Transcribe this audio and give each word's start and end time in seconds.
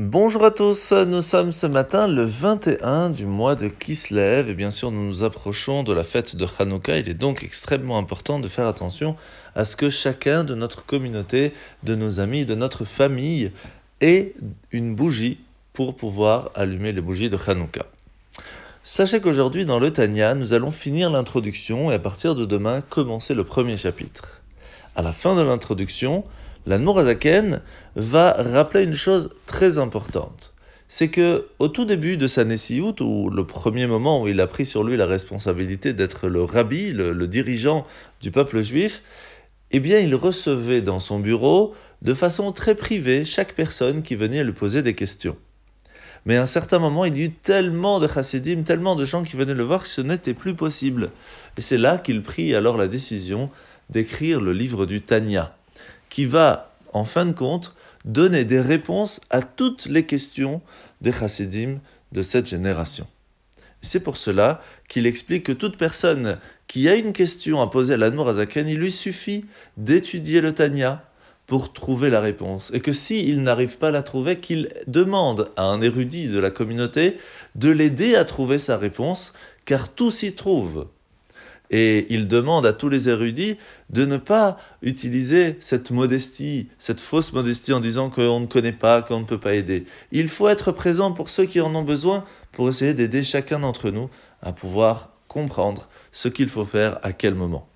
Bonjour 0.00 0.44
à 0.44 0.52
tous, 0.52 0.92
nous 0.92 1.22
sommes 1.22 1.50
ce 1.50 1.66
matin 1.66 2.06
le 2.06 2.22
21 2.22 3.10
du 3.10 3.26
mois 3.26 3.56
de 3.56 3.66
Kislev 3.66 4.48
et 4.48 4.54
bien 4.54 4.70
sûr 4.70 4.92
nous 4.92 5.04
nous 5.04 5.24
approchons 5.24 5.82
de 5.82 5.92
la 5.92 6.04
fête 6.04 6.36
de 6.36 6.46
Hanouka. 6.60 6.98
Il 6.98 7.08
est 7.08 7.14
donc 7.14 7.42
extrêmement 7.42 7.98
important 7.98 8.38
de 8.38 8.46
faire 8.46 8.68
attention 8.68 9.16
à 9.56 9.64
ce 9.64 9.74
que 9.74 9.90
chacun 9.90 10.44
de 10.44 10.54
notre 10.54 10.86
communauté, 10.86 11.52
de 11.82 11.96
nos 11.96 12.20
amis, 12.20 12.44
de 12.44 12.54
notre 12.54 12.84
famille 12.84 13.50
ait 14.00 14.34
une 14.70 14.94
bougie 14.94 15.40
pour 15.72 15.96
pouvoir 15.96 16.52
allumer 16.54 16.92
les 16.92 17.00
bougies 17.00 17.28
de 17.28 17.38
Hanouka. 17.44 17.84
Sachez 18.84 19.20
qu'aujourd'hui 19.20 19.64
dans 19.64 19.80
le 19.80 19.90
Tanya, 19.90 20.36
nous 20.36 20.52
allons 20.52 20.70
finir 20.70 21.10
l'introduction 21.10 21.90
et 21.90 21.94
à 21.94 21.98
partir 21.98 22.36
de 22.36 22.44
demain 22.44 22.82
commencer 22.82 23.34
le 23.34 23.42
premier 23.42 23.76
chapitre. 23.76 24.42
À 24.98 25.02
la 25.02 25.12
fin 25.12 25.36
de 25.36 25.42
l'introduction, 25.42 26.24
l'Anmorazaken 26.66 27.60
va 27.94 28.32
rappeler 28.32 28.82
une 28.82 28.94
chose 28.94 29.30
très 29.46 29.78
importante. 29.78 30.54
C'est 30.88 31.06
que 31.06 31.46
au 31.60 31.68
tout 31.68 31.84
début 31.84 32.16
de 32.16 32.26
sa 32.26 32.44
Nessiout, 32.44 33.00
ou 33.00 33.30
le 33.30 33.46
premier 33.46 33.86
moment 33.86 34.20
où 34.20 34.26
il 34.26 34.40
a 34.40 34.48
pris 34.48 34.66
sur 34.66 34.82
lui 34.82 34.96
la 34.96 35.06
responsabilité 35.06 35.92
d'être 35.92 36.26
le 36.26 36.42
rabbi, 36.42 36.90
le, 36.90 37.28
dirigeant 37.28 37.86
du 38.20 38.32
peuple 38.32 38.60
juif, 38.60 39.04
eh 39.70 39.78
bien 39.78 40.00
il 40.00 40.16
recevait 40.16 40.82
dans 40.82 40.98
son 40.98 41.20
bureau, 41.20 41.76
de 42.02 42.12
façon 42.12 42.50
très 42.50 42.74
privée, 42.74 43.24
chaque 43.24 43.54
personne 43.54 44.02
qui 44.02 44.16
venait 44.16 44.42
lui 44.42 44.50
poser 44.50 44.82
des 44.82 44.96
questions. 44.96 45.36
Mais 46.28 46.36
à 46.36 46.42
un 46.42 46.46
certain 46.46 46.78
moment, 46.78 47.06
il 47.06 47.16
y 47.16 47.22
eut 47.22 47.32
tellement 47.32 48.00
de 48.00 48.06
chassidim, 48.06 48.62
tellement 48.62 48.94
de 48.94 49.04
gens 49.06 49.22
qui 49.22 49.34
venaient 49.34 49.54
le 49.54 49.62
voir 49.62 49.82
que 49.82 49.88
ce 49.88 50.02
n'était 50.02 50.34
plus 50.34 50.54
possible. 50.54 51.08
Et 51.56 51.62
c'est 51.62 51.78
là 51.78 51.96
qu'il 51.96 52.20
prit 52.20 52.54
alors 52.54 52.76
la 52.76 52.86
décision 52.86 53.48
d'écrire 53.88 54.42
le 54.42 54.52
livre 54.52 54.84
du 54.84 55.00
Tanya 55.00 55.56
qui 56.10 56.26
va, 56.26 56.74
en 56.92 57.04
fin 57.04 57.24
de 57.24 57.32
compte, 57.32 57.74
donner 58.04 58.44
des 58.44 58.60
réponses 58.60 59.22
à 59.30 59.40
toutes 59.40 59.86
les 59.86 60.04
questions 60.04 60.60
des 61.00 61.12
chassidim 61.12 61.78
de 62.12 62.20
cette 62.20 62.46
génération. 62.46 63.06
C'est 63.80 64.00
pour 64.00 64.18
cela 64.18 64.60
qu'il 64.86 65.06
explique 65.06 65.44
que 65.44 65.52
toute 65.52 65.78
personne 65.78 66.36
qui 66.66 66.90
a 66.90 66.94
une 66.94 67.14
question 67.14 67.62
à 67.62 67.68
poser 67.68 67.94
à 67.94 67.96
l'Admor 67.96 68.28
Azaken, 68.28 68.68
il 68.68 68.78
lui 68.78 68.92
suffit 68.92 69.46
d'étudier 69.78 70.42
le 70.42 70.52
Tanya 70.52 71.07
pour 71.48 71.72
trouver 71.72 72.10
la 72.10 72.20
réponse. 72.20 72.70
Et 72.74 72.80
que 72.80 72.92
s'il 72.92 73.42
n'arrive 73.42 73.78
pas 73.78 73.88
à 73.88 73.90
la 73.90 74.02
trouver, 74.02 74.38
qu'il 74.38 74.68
demande 74.86 75.50
à 75.56 75.64
un 75.64 75.80
érudit 75.80 76.28
de 76.28 76.38
la 76.38 76.50
communauté 76.50 77.16
de 77.56 77.70
l'aider 77.70 78.14
à 78.14 78.24
trouver 78.24 78.58
sa 78.58 78.76
réponse, 78.76 79.32
car 79.64 79.88
tout 79.88 80.12
s'y 80.12 80.34
trouve. 80.34 80.86
Et 81.70 82.06
il 82.10 82.28
demande 82.28 82.66
à 82.66 82.74
tous 82.74 82.90
les 82.90 83.08
érudits 83.08 83.56
de 83.90 84.04
ne 84.04 84.18
pas 84.18 84.58
utiliser 84.82 85.56
cette 85.60 85.90
modestie, 85.90 86.68
cette 86.78 87.00
fausse 87.00 87.32
modestie 87.32 87.72
en 87.72 87.80
disant 87.80 88.10
qu'on 88.10 88.40
ne 88.40 88.46
connaît 88.46 88.72
pas, 88.72 89.02
qu'on 89.02 89.20
ne 89.20 89.24
peut 89.24 89.40
pas 89.40 89.54
aider. 89.54 89.84
Il 90.12 90.28
faut 90.28 90.48
être 90.48 90.70
présent 90.70 91.12
pour 91.12 91.30
ceux 91.30 91.46
qui 91.46 91.62
en 91.62 91.74
ont 91.74 91.82
besoin, 91.82 92.24
pour 92.52 92.68
essayer 92.68 92.92
d'aider 92.92 93.22
chacun 93.22 93.60
d'entre 93.60 93.90
nous 93.90 94.10
à 94.42 94.52
pouvoir 94.52 95.12
comprendre 95.28 95.88
ce 96.12 96.28
qu'il 96.28 96.48
faut 96.48 96.64
faire 96.64 96.98
à 97.02 97.12
quel 97.12 97.34
moment. 97.34 97.68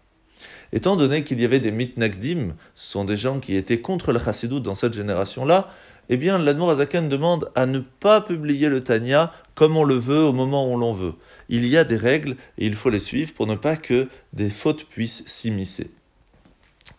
Étant 0.73 0.97
donné 0.97 1.23
qu'il 1.23 1.41
y 1.41 1.45
avait 1.45 1.61
des 1.61 1.71
mitnagdim, 1.71 2.55
ce 2.75 2.93
sont 2.93 3.05
des 3.05 3.17
gens 3.17 3.41
qui 3.41 3.57
étaient 3.57 3.81
contre 3.81 4.13
le 4.13 4.19
chassidut 4.19 4.61
dans 4.61 4.75
cette 4.75 4.95
génération-là, 4.95 5.69
eh 6.09 6.17
bien 6.17 6.39
l'Admor 6.39 6.71
Azaken 6.71 7.09
demande 7.09 7.51
à 7.55 7.67
ne 7.67 7.79
pas 7.79 8.21
publier 8.21 8.69
le 8.69 8.83
Tanya 8.83 9.33
comme 9.55 9.77
on 9.77 9.85
le 9.85 9.95
veut 9.95 10.23
au 10.23 10.33
moment 10.33 10.73
où 10.73 10.77
l'on 10.77 10.93
veut 10.93 11.15
il 11.53 11.67
y 11.67 11.77
a 11.77 11.85
des 11.85 11.97
règles 11.97 12.37
et 12.57 12.65
il 12.65 12.75
faut 12.75 12.89
les 12.89 12.99
suivre 12.99 13.35
pour 13.35 13.47
ne 13.47 13.57
pas 13.57 13.77
que 13.77 14.09
des 14.33 14.49
fautes 14.49 14.87
puissent 14.87 15.23
s'immiscer. 15.27 15.91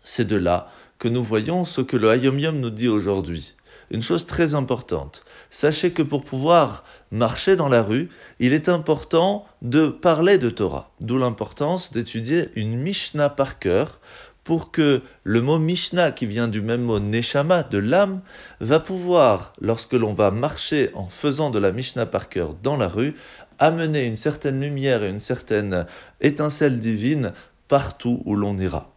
C'est 0.04 0.28
de 0.28 0.36
là 0.36 0.72
que 1.00 1.08
nous 1.08 1.24
voyons 1.24 1.66
ce 1.66 1.82
que 1.82 1.98
le 1.98 2.12
Hayom 2.12 2.38
Yom 2.38 2.60
nous 2.60 2.70
dit 2.70 2.88
aujourd'hui. 2.88 3.56
Une 3.92 4.02
chose 4.02 4.26
très 4.26 4.56
importante. 4.56 5.24
Sachez 5.50 5.92
que 5.92 6.02
pour 6.02 6.24
pouvoir 6.24 6.84
marcher 7.12 7.56
dans 7.56 7.70
la 7.70 7.84
rue, 7.84 8.10
il 8.40 8.54
est 8.54 8.70
important 8.70 9.46
de 9.62 9.88
parler 9.88 10.38
de 10.38 10.50
Torah. 10.50 10.92
D'où 11.02 11.18
l'importance 11.18 11.92
d'étudier 11.92 12.50
une 12.56 12.78
Mishnah 12.78 13.30
par 13.30 13.60
cœur 13.60 14.00
pour 14.44 14.72
que 14.72 15.02
le 15.24 15.42
mot 15.42 15.60
Mishnah, 15.60 16.12
qui 16.12 16.26
vient 16.26 16.48
du 16.48 16.62
même 16.62 16.82
mot 16.82 17.00
Neshama, 17.00 17.64
de 17.64 17.78
l'âme, 17.78 18.22
va 18.60 18.80
pouvoir, 18.80 19.54
lorsque 19.62 19.94
l'on 19.94 20.14
va 20.14 20.32
marcher 20.32 20.92
en 20.96 21.08
faisant 21.08 21.50
de 21.50 21.60
la 21.60 21.72
Mishnah 21.72 22.06
par 22.06 22.30
cœur 22.30 22.54
dans 22.54 22.76
la 22.76 22.88
rue, 22.88 23.16
amener 23.60 24.04
une 24.04 24.16
certaine 24.16 24.60
lumière 24.60 25.04
et 25.04 25.10
une 25.10 25.20
certaine 25.20 25.86
étincelle 26.20 26.80
divine 26.80 27.32
partout 27.68 28.22
où 28.26 28.36
l'on 28.36 28.58
ira. 28.58 28.94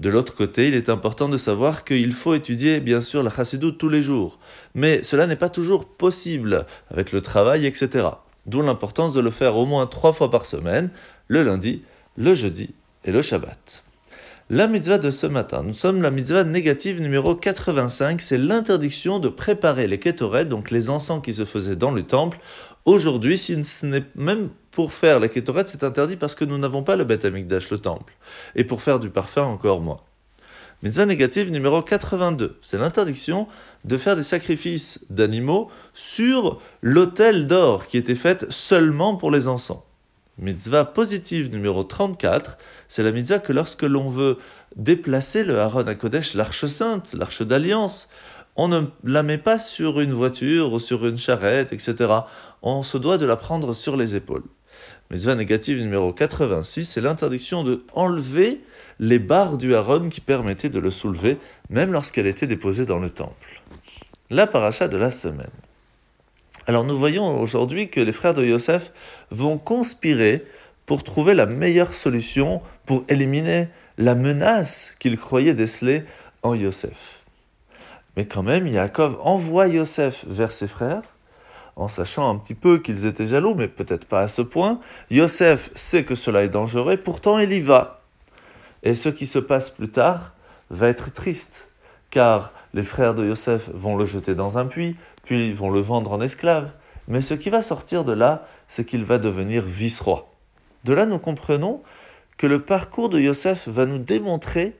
De 0.00 0.10
l'autre 0.10 0.36
côté, 0.36 0.68
il 0.68 0.74
est 0.74 0.90
important 0.90 1.28
de 1.28 1.36
savoir 1.36 1.82
qu'il 1.82 2.12
faut 2.12 2.34
étudier 2.34 2.78
bien 2.78 3.00
sûr 3.00 3.24
la 3.24 3.30
chassidoute 3.30 3.78
tous 3.78 3.88
les 3.88 4.00
jours, 4.00 4.38
mais 4.74 5.02
cela 5.02 5.26
n'est 5.26 5.34
pas 5.34 5.48
toujours 5.48 5.86
possible 5.86 6.66
avec 6.90 7.10
le 7.10 7.20
travail, 7.20 7.66
etc. 7.66 8.08
D'où 8.46 8.62
l'importance 8.62 9.12
de 9.12 9.20
le 9.20 9.30
faire 9.30 9.56
au 9.56 9.66
moins 9.66 9.88
trois 9.88 10.12
fois 10.12 10.30
par 10.30 10.46
semaine, 10.46 10.90
le 11.26 11.42
lundi, 11.42 11.82
le 12.16 12.32
jeudi 12.32 12.70
et 13.04 13.10
le 13.10 13.22
Shabbat. 13.22 13.84
La 14.50 14.66
mitzvah 14.68 14.98
de 14.98 15.10
ce 15.10 15.26
matin, 15.26 15.62
nous 15.62 15.74
sommes 15.74 16.00
la 16.00 16.10
mitzvah 16.10 16.44
négative 16.44 17.02
numéro 17.02 17.34
85, 17.34 18.20
c'est 18.20 18.38
l'interdiction 18.38 19.18
de 19.18 19.28
préparer 19.28 19.86
les 19.88 19.98
kétorets, 19.98 20.46
donc 20.46 20.70
les 20.70 20.90
encens 20.90 21.20
qui 21.22 21.34
se 21.34 21.44
faisaient 21.44 21.76
dans 21.76 21.90
le 21.90 22.04
temple. 22.04 22.38
Aujourd'hui, 22.86 23.36
si 23.36 23.62
ce 23.64 23.84
n'est 23.84 24.04
même 24.14 24.48
pour 24.78 24.92
faire 24.92 25.18
les 25.18 25.28
kétorets, 25.28 25.64
c'est 25.66 25.82
interdit 25.82 26.14
parce 26.14 26.36
que 26.36 26.44
nous 26.44 26.56
n'avons 26.56 26.84
pas 26.84 26.94
le 26.94 27.02
Beth 27.02 27.24
Amikdash, 27.24 27.68
le 27.72 27.78
temple. 27.78 28.16
Et 28.54 28.62
pour 28.62 28.80
faire 28.80 29.00
du 29.00 29.10
parfum, 29.10 29.42
encore 29.42 29.80
moins. 29.80 29.98
Mitzvah 30.84 31.04
négative 31.04 31.50
numéro 31.50 31.82
82, 31.82 32.56
c'est 32.62 32.78
l'interdiction 32.78 33.48
de 33.84 33.96
faire 33.96 34.14
des 34.14 34.22
sacrifices 34.22 35.04
d'animaux 35.10 35.68
sur 35.94 36.60
l'autel 36.80 37.48
d'or 37.48 37.88
qui 37.88 37.96
était 37.96 38.14
fait 38.14 38.46
seulement 38.50 39.16
pour 39.16 39.32
les 39.32 39.48
encens. 39.48 39.80
Mitzvah 40.38 40.84
positive 40.84 41.50
numéro 41.50 41.82
34, 41.82 42.56
c'est 42.86 43.02
la 43.02 43.10
mitzvah 43.10 43.40
que 43.40 43.52
lorsque 43.52 43.82
l'on 43.82 44.06
veut 44.06 44.38
déplacer 44.76 45.42
le 45.42 45.58
Haron 45.58 45.88
à 45.88 45.96
Kodesh, 45.96 46.34
l'arche 46.34 46.66
sainte, 46.66 47.14
l'arche 47.14 47.42
d'alliance, 47.42 48.10
on 48.54 48.68
ne 48.68 48.82
la 49.02 49.24
met 49.24 49.38
pas 49.38 49.58
sur 49.58 49.98
une 49.98 50.12
voiture 50.12 50.72
ou 50.72 50.78
sur 50.78 51.04
une 51.04 51.16
charrette, 51.16 51.72
etc. 51.72 52.12
On 52.62 52.84
se 52.84 52.96
doit 52.96 53.18
de 53.18 53.26
la 53.26 53.34
prendre 53.34 53.74
sur 53.74 53.96
les 53.96 54.14
épaules. 54.14 54.44
Mitzvah 55.10 55.34
négative 55.34 55.80
numéro 55.80 56.12
86, 56.12 56.84
c'est 56.84 57.00
l'interdiction 57.00 57.62
de 57.62 57.82
enlever 57.94 58.60
les 59.00 59.18
barres 59.18 59.56
du 59.56 59.74
Haron 59.74 60.08
qui 60.08 60.20
permettaient 60.20 60.68
de 60.68 60.78
le 60.78 60.90
soulever, 60.90 61.38
même 61.70 61.92
lorsqu'elle 61.92 62.26
était 62.26 62.46
déposée 62.46 62.84
dans 62.84 62.98
le 62.98 63.10
temple. 63.10 63.62
La 64.30 64.46
paracha 64.46 64.88
de 64.88 64.96
la 64.96 65.10
semaine. 65.10 65.50
Alors 66.66 66.84
nous 66.84 66.96
voyons 66.96 67.40
aujourd'hui 67.40 67.88
que 67.88 68.00
les 68.00 68.12
frères 68.12 68.34
de 68.34 68.44
Yosef 68.44 68.92
vont 69.30 69.56
conspirer 69.56 70.44
pour 70.84 71.02
trouver 71.02 71.34
la 71.34 71.46
meilleure 71.46 71.94
solution 71.94 72.60
pour 72.84 73.04
éliminer 73.08 73.68
la 73.96 74.14
menace 74.14 74.94
qu'ils 74.98 75.18
croyaient 75.18 75.54
déceler 75.54 76.02
en 76.42 76.54
Yosef. 76.54 77.24
Mais 78.16 78.26
quand 78.26 78.42
même, 78.42 78.66
Yaakov 78.66 79.16
envoie 79.20 79.68
Yosef 79.68 80.24
vers 80.26 80.52
ses 80.52 80.66
frères, 80.66 81.02
en 81.78 81.88
sachant 81.88 82.28
un 82.28 82.36
petit 82.36 82.54
peu 82.54 82.78
qu'ils 82.78 83.06
étaient 83.06 83.26
jaloux, 83.26 83.54
mais 83.54 83.68
peut-être 83.68 84.06
pas 84.06 84.20
à 84.20 84.28
ce 84.28 84.42
point. 84.42 84.80
Yosef 85.10 85.70
sait 85.74 86.04
que 86.04 86.16
cela 86.16 86.42
est 86.42 86.48
dangereux, 86.48 86.96
pourtant 86.96 87.38
il 87.38 87.52
y 87.52 87.60
va. 87.60 88.02
Et 88.82 88.94
ce 88.94 89.08
qui 89.08 89.26
se 89.26 89.38
passe 89.38 89.70
plus 89.70 89.88
tard 89.88 90.34
va 90.70 90.88
être 90.88 91.12
triste, 91.12 91.70
car 92.10 92.52
les 92.74 92.82
frères 92.82 93.14
de 93.14 93.24
Yosef 93.24 93.70
vont 93.72 93.96
le 93.96 94.04
jeter 94.04 94.34
dans 94.34 94.58
un 94.58 94.66
puits, 94.66 94.96
puis 95.24 95.48
ils 95.48 95.54
vont 95.54 95.70
le 95.70 95.80
vendre 95.80 96.12
en 96.12 96.20
esclave. 96.20 96.72
Mais 97.06 97.20
ce 97.20 97.34
qui 97.34 97.48
va 97.48 97.62
sortir 97.62 98.04
de 98.04 98.12
là, 98.12 98.44
c'est 98.66 98.84
qu'il 98.84 99.04
va 99.04 99.18
devenir 99.18 99.62
vice-roi. 99.62 100.28
De 100.84 100.92
là, 100.92 101.06
nous 101.06 101.18
comprenons 101.18 101.80
que 102.36 102.46
le 102.46 102.60
parcours 102.60 103.08
de 103.08 103.20
Yosef 103.20 103.68
va 103.68 103.86
nous 103.86 103.98
démontrer 103.98 104.76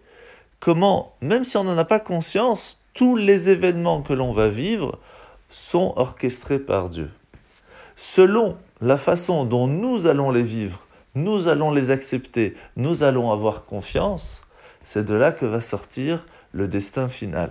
comment, 0.59 1.15
même 1.21 1.45
si 1.45 1.57
on 1.57 1.65
n'en 1.65 1.79
a 1.79 1.85
pas 1.85 2.01
conscience, 2.01 2.81
tous 2.93 3.15
les 3.15 3.51
événements 3.51 4.03
que 4.03 4.13
l'on 4.13 4.33
va 4.33 4.49
vivre 4.49 4.99
sont 5.49 5.93
orchestrés 5.97 6.59
par 6.59 6.89
Dieu. 6.89 7.11
Selon 7.97 8.57
la 8.81 8.97
façon 8.97 9.45
dont 9.45 9.67
nous 9.67 10.07
allons 10.07 10.31
les 10.31 10.43
vivre, 10.43 10.87
nous 11.15 11.49
allons 11.49 11.73
les 11.73 11.91
accepter, 11.91 12.55
nous 12.77 13.03
allons 13.03 13.33
avoir 13.33 13.65
confiance, 13.65 14.43
c'est 14.85 15.05
de 15.05 15.15
là 15.15 15.33
que 15.33 15.47
va 15.47 15.61
sortir 15.61 16.25
le 16.53 16.69
destin 16.69 17.09
final. 17.09 17.51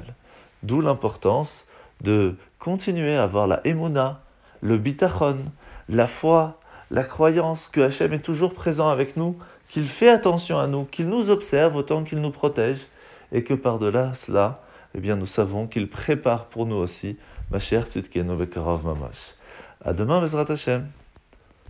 D'où 0.63 0.81
l'importance 0.81 1.68
de 2.01 2.36
continuer 2.60 3.16
à 3.16 3.24
avoir 3.24 3.48
la 3.48 3.62
emuna, 3.66 4.21
le 4.62 4.77
bitachon, 4.77 5.38
la 5.89 6.07
foi, 6.07 6.60
la 6.92 7.04
croyance 7.04 7.68
que 7.68 7.81
Hachem 7.81 8.13
est 8.13 8.19
toujours 8.19 8.54
présent 8.54 8.89
avec 8.89 9.18
nous, 9.18 9.38
qu'il 9.68 9.88
fait 9.88 10.10
attention 10.10 10.57
à 10.60 10.68
nous, 10.68 10.86
qu'il 10.86 11.10
nous 11.10 11.30
observe 11.30 11.75
autant 11.75 12.04
qu'il 12.04 12.21
nous 12.21 12.31
protège, 12.31 12.88
et 13.31 13.44
que 13.44 13.54
par-delà 13.54 14.13
cela, 14.13 14.62
eh 14.95 15.00
bien, 15.00 15.16
nous 15.16 15.25
savons 15.25 15.68
qu'il 15.68 15.89
prépare 15.89 16.45
pour 16.45 16.66
nous 16.66 16.77
aussi, 16.77 17.18
משיח 17.51 17.85
צדקנו 17.85 18.38
בקרוב 18.38 18.88
ממש. 18.88 19.33
עד 19.79 19.99
לומר 19.99 20.19
בעזרת 20.19 20.49
השם. 20.49 20.79